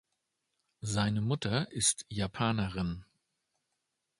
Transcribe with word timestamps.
Seine 0.81 1.21
Mutter 1.21 1.71
ist 1.71 2.07
Japanerin. 2.09 3.05